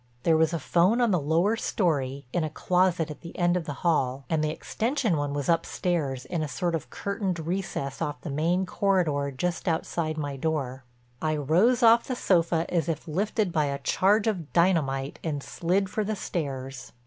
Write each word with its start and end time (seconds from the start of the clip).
There 0.23 0.35
was 0.35 0.51
a 0.51 0.57
'phone 0.57 0.99
in 0.99 1.11
the 1.11 1.19
lower 1.19 1.55
story—in 1.55 2.43
a 2.43 2.49
closet 2.49 3.11
at 3.11 3.21
the 3.21 3.37
end 3.37 3.55
of 3.55 3.65
the 3.65 3.73
hall—and 3.85 4.43
the 4.43 4.49
extension 4.49 5.15
one 5.15 5.31
was 5.31 5.47
upstairs 5.47 6.25
in 6.25 6.41
a 6.41 6.47
sort 6.47 6.73
of 6.73 6.89
curtained 6.89 7.37
recess 7.37 8.01
off 8.01 8.19
the 8.21 8.31
main 8.31 8.65
corridor 8.65 9.29
just 9.31 9.67
outside 9.67 10.17
my 10.17 10.37
door. 10.37 10.85
I 11.21 11.35
rose 11.35 11.83
off 11.83 12.07
the 12.07 12.15
sofa 12.15 12.65
as 12.69 12.89
if 12.89 13.07
lifted 13.07 13.53
by 13.53 13.65
a 13.65 13.77
charge 13.77 14.25
of 14.25 14.51
dynamite 14.53 15.19
and 15.23 15.43
slid 15.43 15.87
for 15.87 16.03
the 16.03 16.15
stairs. 16.15 16.93